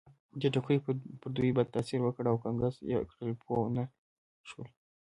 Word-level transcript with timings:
دې 0.39 0.47
ټوکې 0.53 0.75
پر 1.21 1.29
دوی 1.37 1.51
بد 1.57 1.67
تاثیر 1.75 1.99
وکړ 2.03 2.23
او 2.29 2.37
ګنګس 2.43 2.75
یې 2.89 2.97
کړل، 3.11 3.31
پوه 3.43 3.67
نه 3.75 3.83
شول. 4.49 4.67